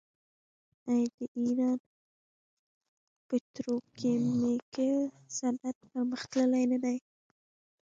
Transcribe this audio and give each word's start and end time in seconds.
آیا 0.91 1.07
د 1.15 1.19
ایران 1.39 1.77
پتروکیمیکل 3.27 4.99
صنعت 5.37 5.77
پرمختللی 5.89 6.63
نه 6.71 6.77
دی؟ 6.83 6.97